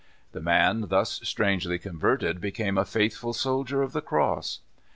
The 0.31 0.41
man 0.41 0.87
tlius 0.87 1.23
strangely 1.23 1.77
converted 1.77 2.41
became 2.41 2.75
a 2.75 2.85
faithful 2.85 3.33
soldier 3.33 3.83
of 3.83 3.93
the 3.93 4.01
cross. 4.01 4.61